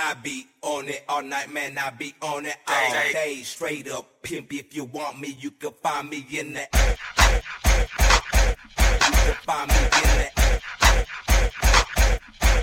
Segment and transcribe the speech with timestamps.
[0.00, 1.76] I be on it all night, man.
[1.76, 3.42] I be on it all day.
[3.42, 4.52] Straight up pimp.
[4.52, 6.60] If you want me, you can find me in the.
[6.60, 6.66] You
[9.10, 10.30] can find me in the.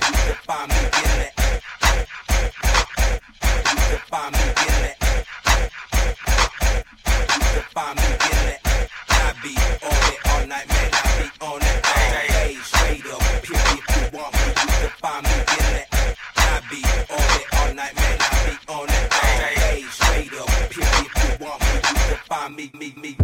[0.02, 1.28] You can find me in the.
[3.68, 4.92] You can find me in the.
[7.36, 8.56] You can find me in the.
[9.10, 10.90] I be on it all night, man.
[10.94, 12.56] I be on it all day.
[12.64, 13.66] Straight up pimp.
[13.76, 15.95] If you want me, you can find me in the.
[22.46, 23.15] find me, me, me.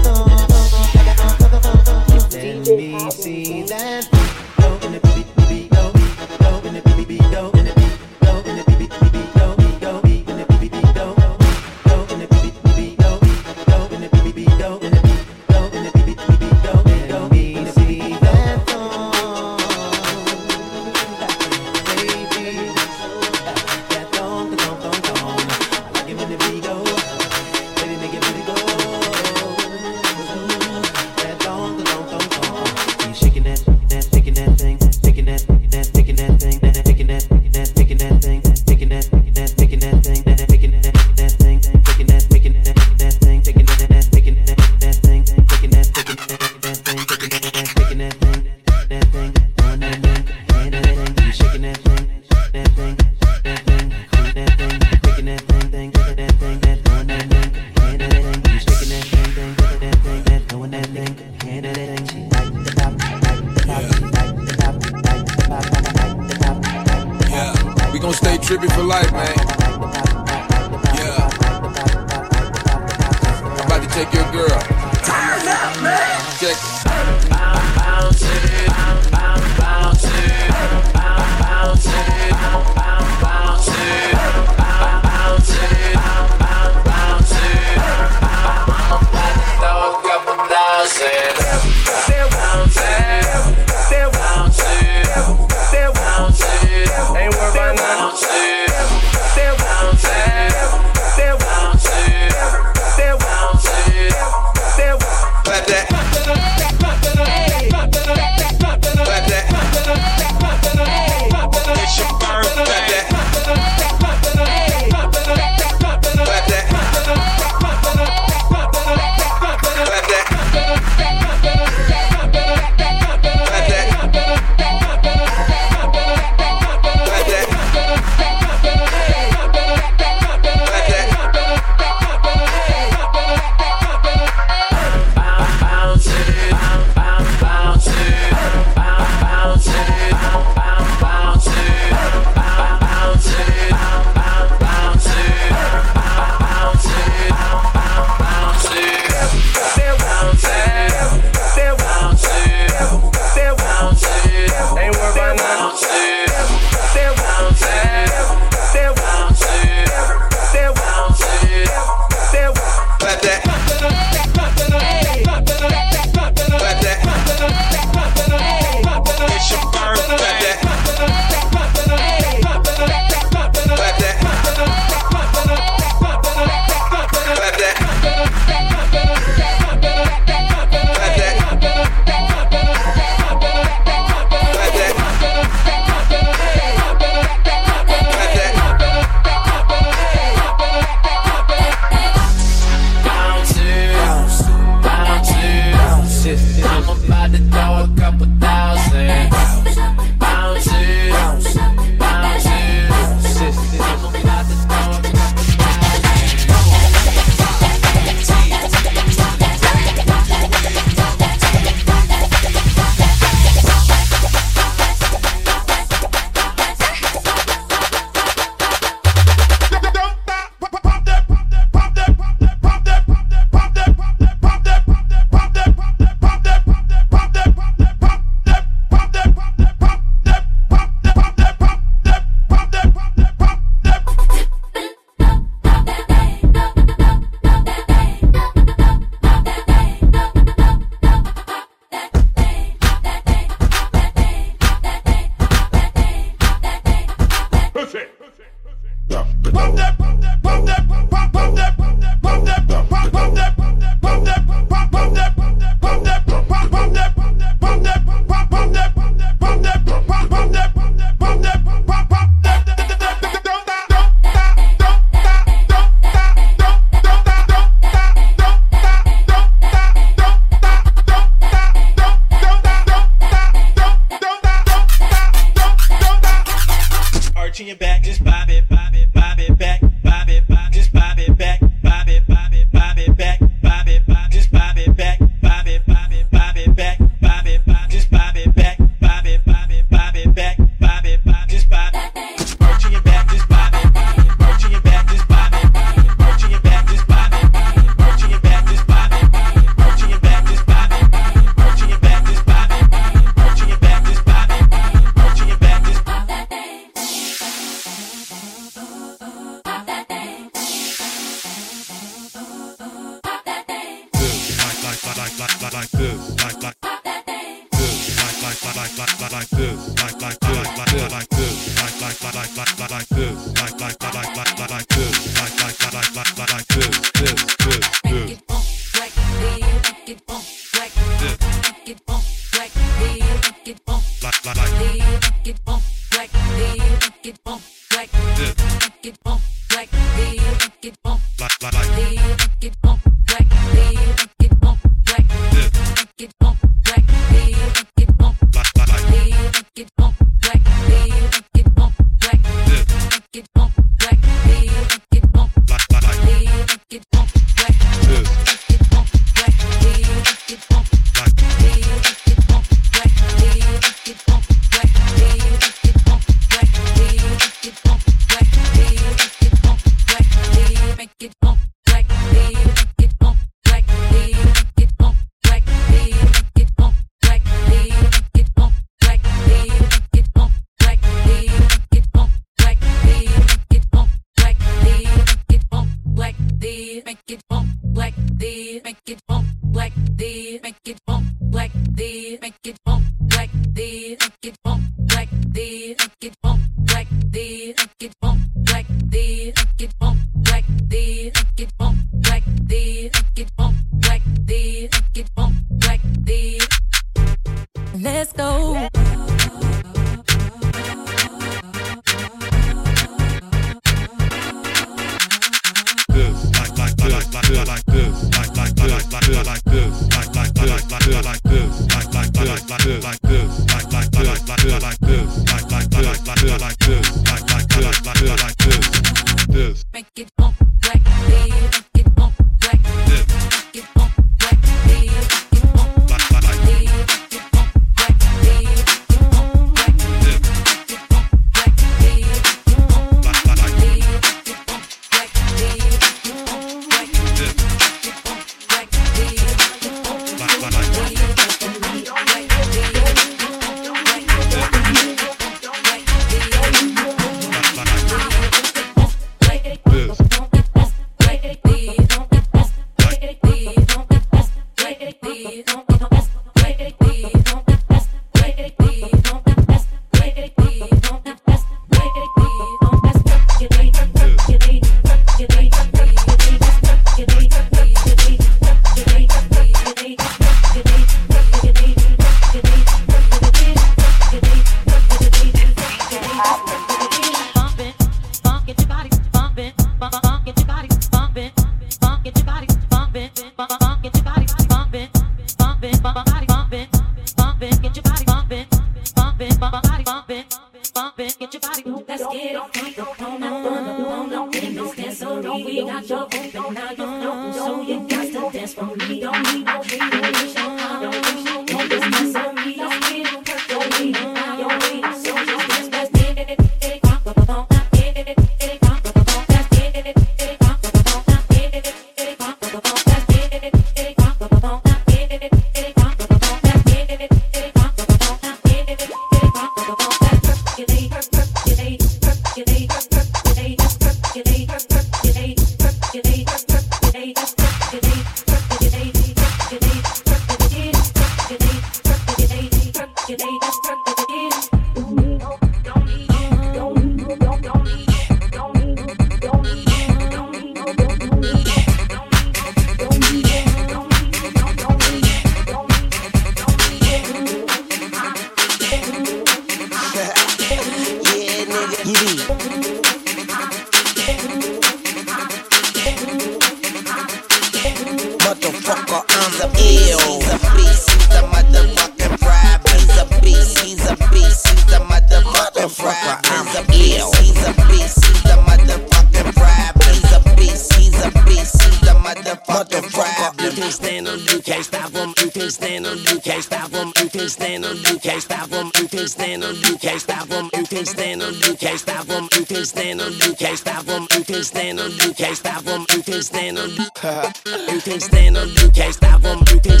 [587.70, 590.84] stand them, you can't stop them, you can't stand them, you can't stop them, you
[590.84, 594.26] can't stand them, you can't stop them, you can't stand them, you can't stop them,
[594.32, 598.56] you can't stand them, you can't stop them, you can't stand them, you can't stand
[598.56, 600.00] them, you can't stop them, you can't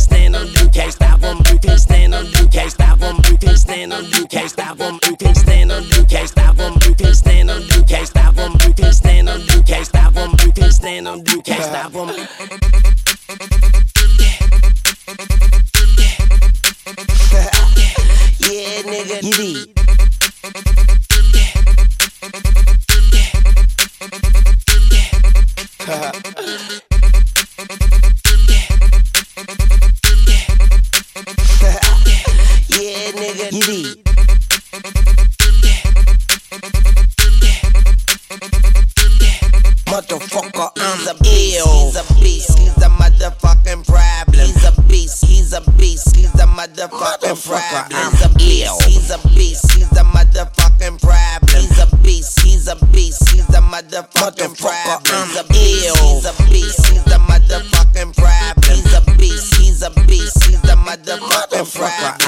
[60.92, 62.19] about the motherfucker.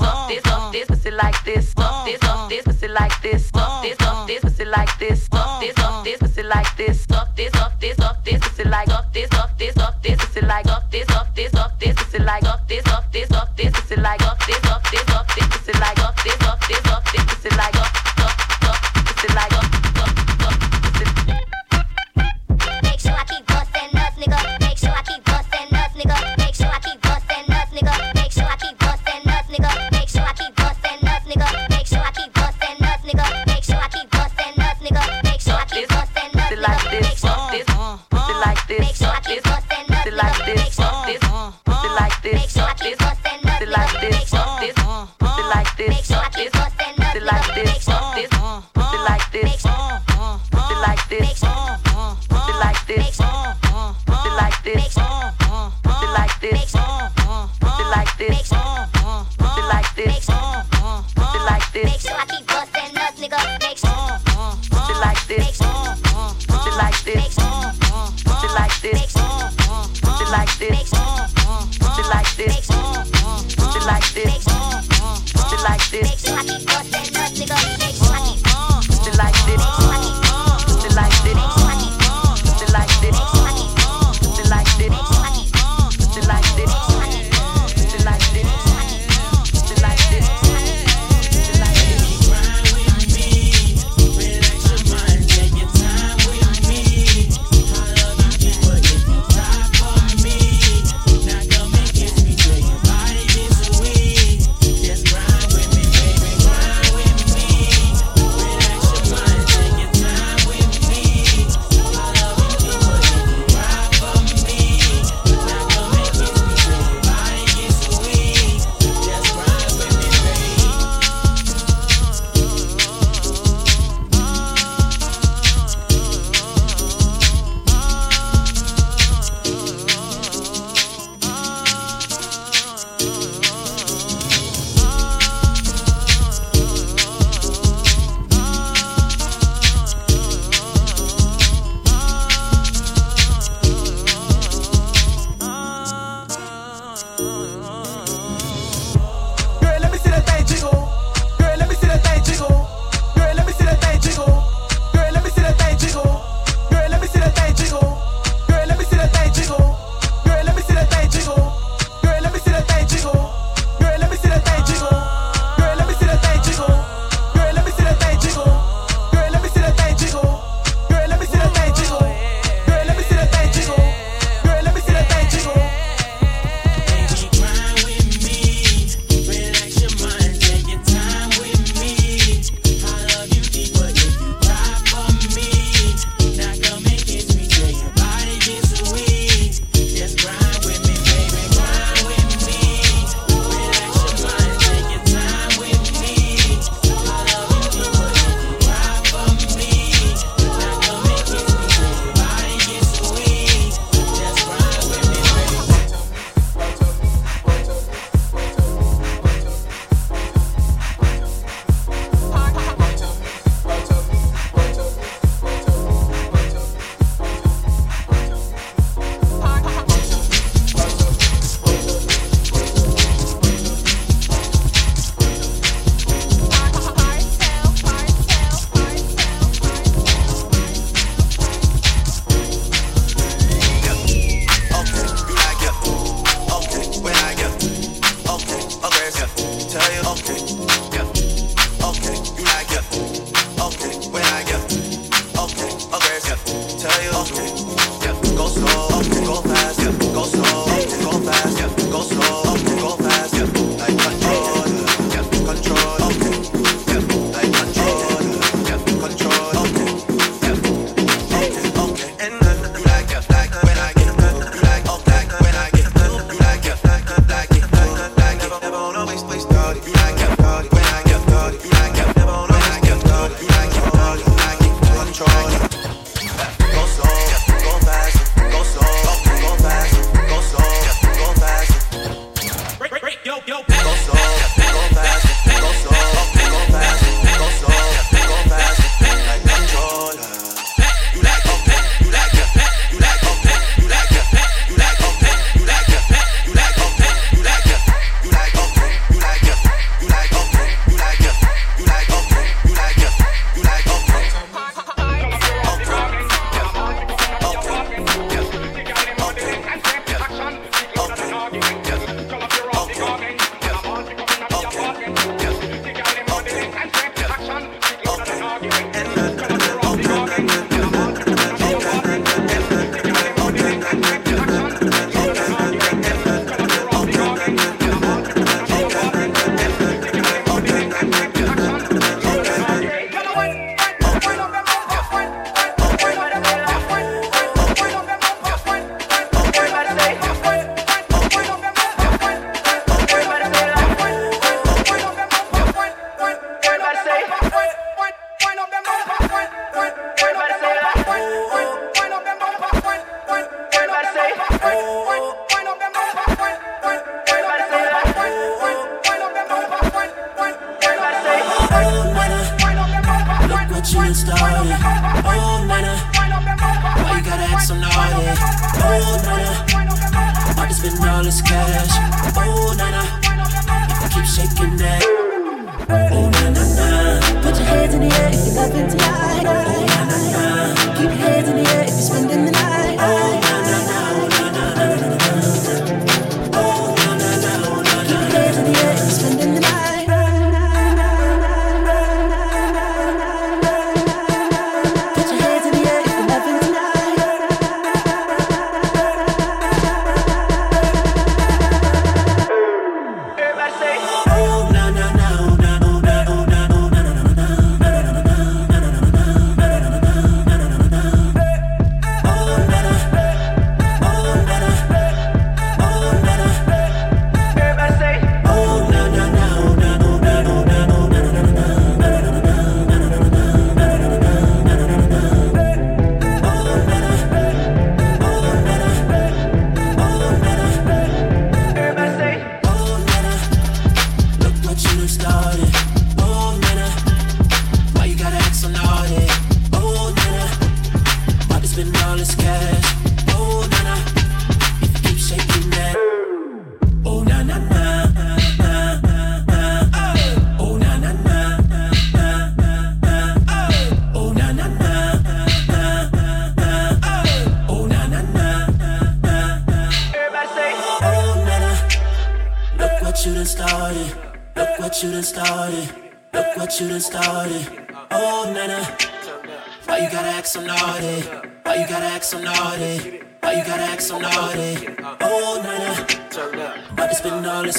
[0.00, 0.42] This.
[0.42, 1.74] this, fuck this, pussy like this.
[1.74, 1.84] This.
[2.04, 3.50] this, fuck this, pussy like this.
[3.50, 3.52] This.
[3.82, 5.28] this, fuck this, pussy like this.
[5.28, 5.28] This.
[5.60, 7.06] this, fuck this, pussy like this.
[7.06, 7.30] This.
[7.36, 8.86] this, fuck this, fuck this, pussy like.
[8.88, 9.12] this.
[9.12, 9.58] this, This.
[9.58, 10.66] this, fuck this, pussy like.
[10.66, 11.19] Fuck this.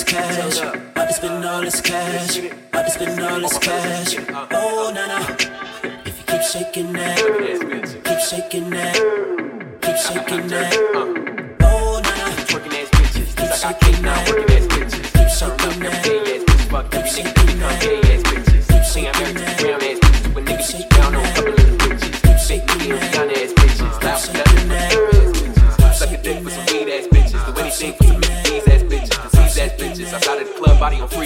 [0.01, 0.59] this cash.
[0.95, 2.39] I just spend all this cash.
[2.73, 4.15] I just spend all this cash.
[4.51, 5.19] Oh, na na.
[6.05, 7.17] If you keep shaking that,
[8.05, 8.95] keep shaking that,
[9.81, 10.73] keep shaking that.
[11.61, 12.35] Oh, na na.
[12.35, 14.03] Keep shaking that, keep shaking
[15.81, 16.09] that,
[16.91, 17.40] keep shaking that.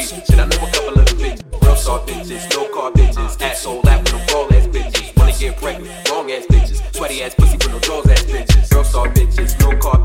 [0.06, 0.26] bitches.
[0.26, 1.64] Shit, I know a couple of bitches.
[1.64, 3.41] Real soft bitches, no car bitches.
[3.41, 5.18] Asshole lap with them ball ass bitches.
[5.18, 6.95] Wanna get pregnant, wrong ass bitches.
[6.95, 8.72] Sweaty ass pussy with no draws ass bitches.
[8.72, 10.05] Real soft bitches, no car bitches.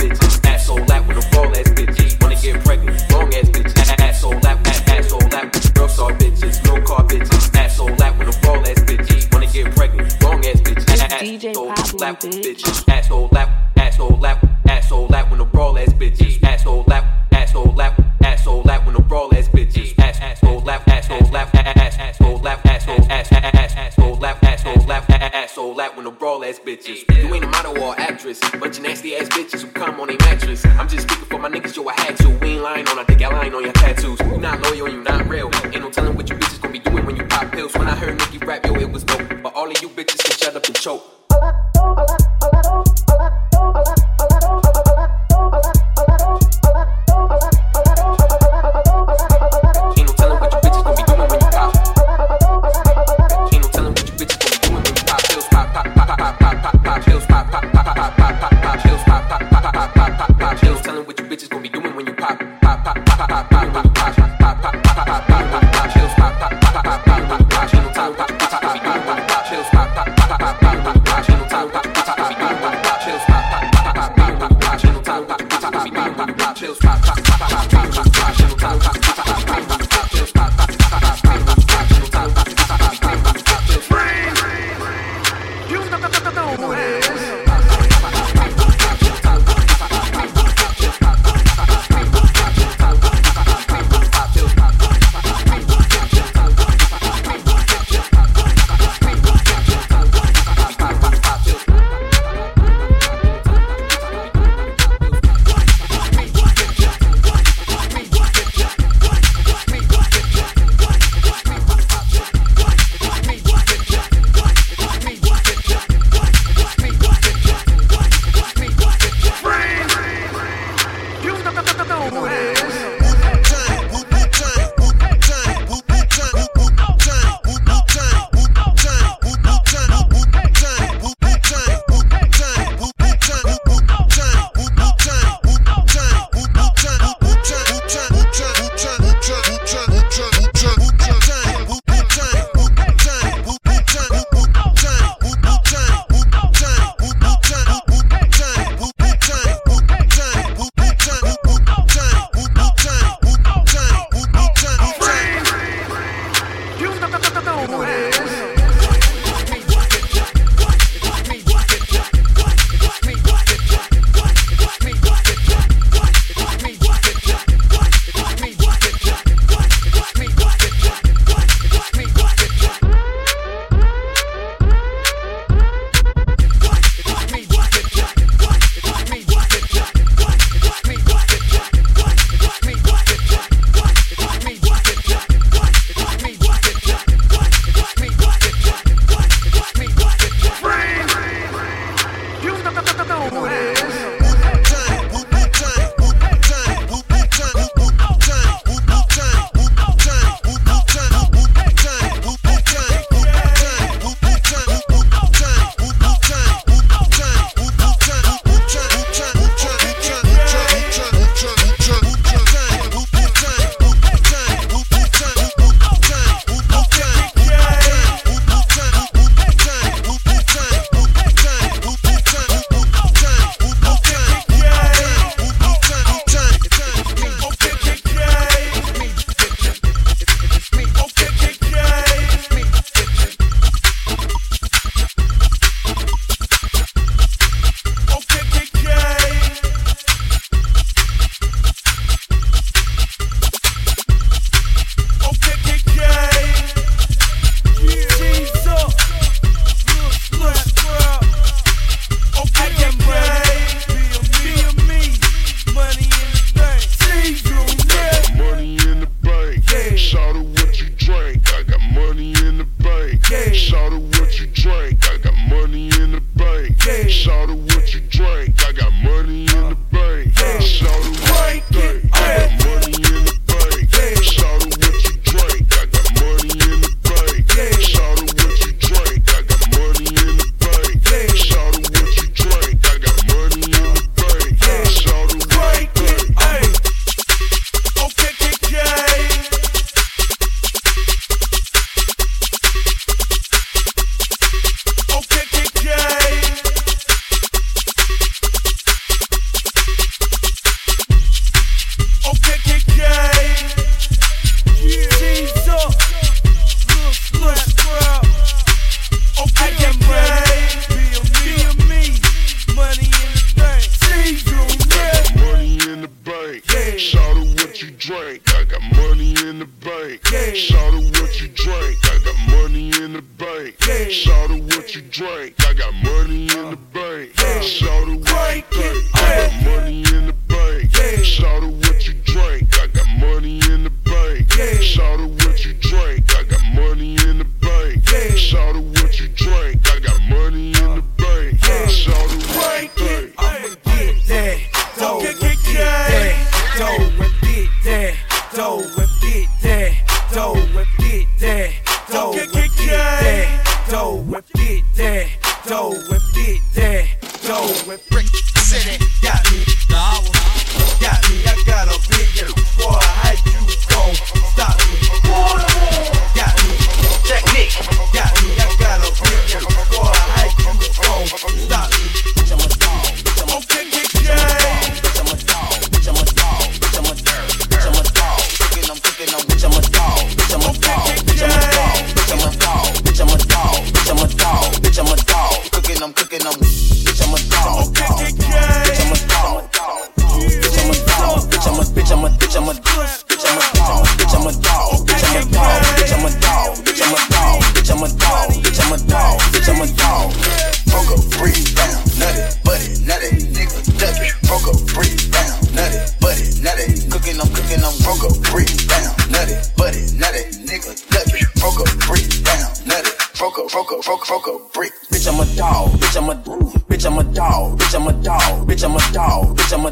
[417.21, 419.91] I'm a dog, bitch, I'm a dog, bitch, I'm a dog, bitch, I'm a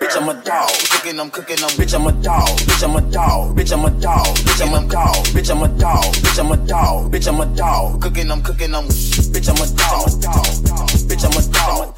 [0.00, 0.70] bitch, I'm a dog.
[0.90, 3.90] Cooking, I'm cooking, I'm bitch, I'm a dog, bitch, I'm a dog, bitch, I'm a
[4.00, 7.40] dog, bitch, I'm a dog, bitch, I'm a dog, bitch, I'm a dog, bitch, I'm
[7.40, 8.02] a dog.
[8.02, 10.10] Cooking, I'm cooking, I'm bitch, I'm a dog,
[11.06, 11.94] bitch, I'm a dog,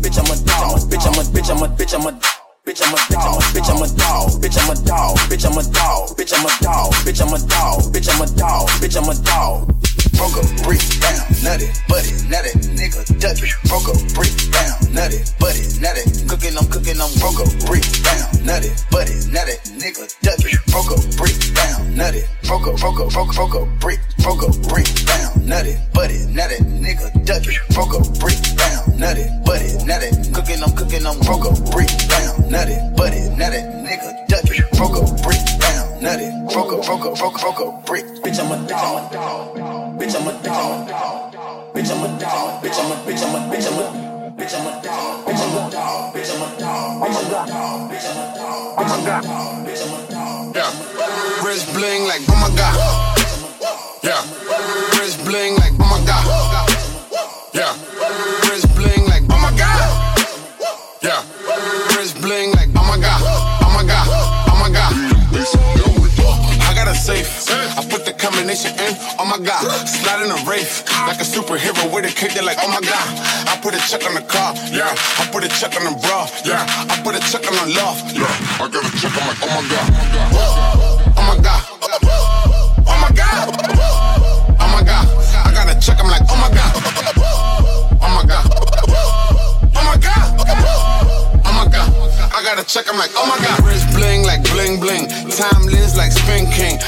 [0.00, 2.20] bitch, I'm a dog, bitch, I'm a bitch, I'm a bitch, I'm a
[2.64, 5.72] Bitch, I'm a dog, bitch, I'm a dog, bitch, I'm a dog, bitch, I'm a
[5.74, 9.08] dog, bitch, I'm a dog, bitch, I'm a dog, bitch, I'm a dog, bitch, I'm
[9.10, 13.34] a dog broke a brick down, nutty, buddy, nutty, nigga, duck
[13.66, 18.30] broke a brick down, nutty, buddy, nutty, cooking, I'm cooking, I'm broke a brick down,
[18.46, 20.38] nutty, buddy, nutty, nigga, duck
[20.70, 24.50] broke a brick down, nutty, broke a, broke a, broke, broke a brick, broke a
[24.70, 27.42] brick down, nutty, buddy, nutty, nigga, duck
[27.74, 32.46] broke a brick down, nutty, buddy, nutty, cooking, I'm cooking, I'm broke a brick down,
[32.46, 34.46] nutty, buddy, nutty, nigga, duck
[34.78, 38.50] broke a brick down, nutty, broke a, broke a, broke, broke a brick, bitch, I'm
[38.50, 39.12] a dog,
[39.98, 40.88] bitch, I'm a dog,
[41.74, 44.12] bitch, I'm a dog, bitch, I'm a, bitch, I'm a, bitch, I'm a.
[44.32, 45.26] Bitch, I'm a dog.
[45.26, 46.14] Bitch, I'm a dog.
[46.14, 47.02] Bitch, I'm a dog.
[47.04, 47.90] Bitch, I'm a dog.
[47.90, 48.78] Bitch, I'm a dog.
[48.78, 49.66] Bitch, I'm a dog.
[49.66, 50.56] Bitch, I'm a dog.
[50.56, 51.46] Yeah.
[51.46, 52.74] Wrist bling like, oh my god.
[54.02, 54.98] Yeah.
[54.98, 55.81] Wrist bling like,
[68.32, 68.96] combination in.
[69.20, 69.60] Oh my god.
[69.86, 70.88] Slide in a wraith.
[71.06, 72.32] Like a superhero with a kick.
[72.32, 73.06] They're like, oh my god.
[73.48, 74.54] I put a check on the car.
[74.72, 74.88] Yeah.
[75.20, 76.26] I put a check on the bra.
[76.44, 76.64] Yeah.
[76.88, 78.16] I put a check on the loft.
[78.16, 78.24] Yeah.
[78.56, 79.12] I got a check.
[79.12, 79.88] I'm like, oh my god.
[81.12, 81.62] Oh my god.
[82.88, 83.52] Oh my god.
[84.56, 85.04] Oh my god.
[85.44, 86.00] I got a check.
[86.00, 86.72] I'm like, oh my god.
[88.00, 88.48] Oh my god.
[89.76, 90.24] Oh my god.
[91.44, 91.88] Oh my god.
[92.32, 92.88] I got a check.
[92.88, 93.60] I'm like, oh my god.
[93.64, 95.08] Wrist bling like bling bling.
[95.28, 96.78] Timeless like Spin King.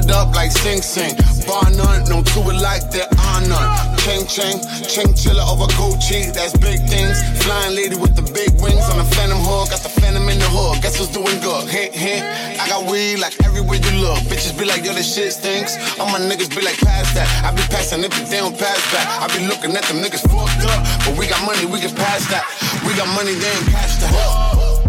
[0.00, 1.14] Barred up like Sing Sing.
[1.46, 3.98] Bar none, no two alike, there are none.
[3.98, 6.32] Ching ching, ching chiller over Gucci.
[6.32, 7.20] That's big things.
[7.42, 9.68] Flying lady with the big wings on the Phantom hood.
[9.68, 10.80] Got the Phantom in the hood.
[10.82, 11.68] Guess who's doing good?
[11.68, 12.24] Hint hint.
[12.60, 14.18] I got weed like everywhere you look.
[14.30, 15.76] Bitches be like, yo, this shit stinks.
[15.98, 17.28] All my niggas be like, pass that.
[17.44, 19.04] I be passing it, but they don't pass back.
[19.20, 22.24] I be looking at them niggas fucked up, but we got money, we can pass
[22.32, 22.44] that.
[22.86, 24.12] We got money, they ain't cash that.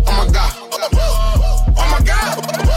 [0.08, 0.52] Oh my god.
[0.72, 2.71] Oh my god.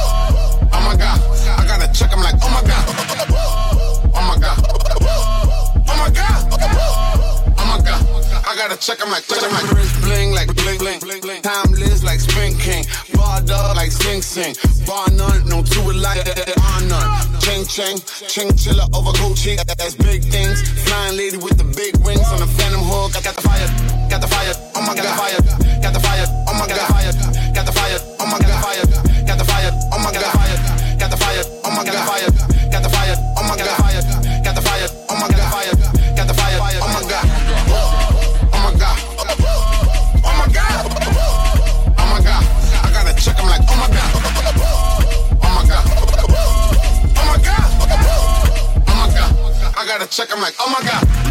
[8.68, 8.98] Got a check.
[9.04, 11.42] I'm like, I'm like, wrist bling like bling bling bling bling.
[11.42, 12.84] Timeless like Spin King.
[13.12, 14.54] Barred up like Sing Sing.
[14.86, 17.08] Bar none, no two alike, are none.
[17.40, 17.98] Ching ching,
[18.28, 19.56] ching chiller over Gucci.
[19.56, 20.62] That's big things.
[20.88, 23.12] Flying lady with the big wings on the Phantom hood.
[23.12, 23.68] Got, got the fire,
[24.08, 24.54] got the fire.
[24.74, 25.40] Oh my god, fire.
[25.82, 26.26] Got the fire.
[26.48, 27.12] Oh my god, fire.
[27.52, 27.98] Got the fire.
[28.20, 28.84] Oh my god, fire.
[29.26, 29.70] Got the fire.
[29.92, 30.43] Oh my god, fire.
[50.04, 50.28] Got check.
[50.32, 51.23] I'm like, oh my god.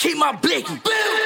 [0.00, 1.19] Keep my blicky.